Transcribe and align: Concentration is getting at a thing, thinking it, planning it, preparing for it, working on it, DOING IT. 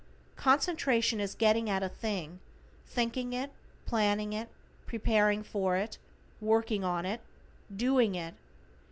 Concentration 0.35 1.19
is 1.19 1.35
getting 1.35 1.69
at 1.69 1.83
a 1.83 1.87
thing, 1.89 2.39
thinking 2.87 3.33
it, 3.33 3.51
planning 3.85 4.33
it, 4.33 4.49
preparing 4.87 5.43
for 5.43 5.75
it, 5.77 5.99
working 6.39 6.83
on 6.83 7.05
it, 7.05 7.21
DOING 7.77 8.15
IT. 8.15 8.33